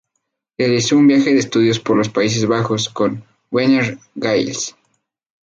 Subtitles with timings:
[0.57, 4.75] Realizó un viaje de estudios por los Países Bajos con Werner Gilles.